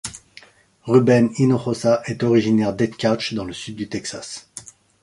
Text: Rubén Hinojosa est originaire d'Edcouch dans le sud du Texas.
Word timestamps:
Rubén 0.85 1.29
Hinojosa 1.37 2.01
est 2.07 2.23
originaire 2.23 2.73
d'Edcouch 2.73 3.35
dans 3.35 3.45
le 3.45 3.53
sud 3.53 3.75
du 3.75 3.87
Texas. 3.87 4.49